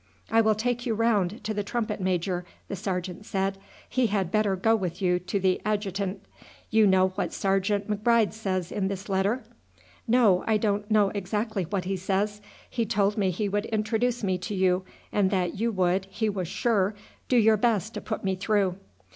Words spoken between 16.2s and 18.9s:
was sure, do your best to put me through."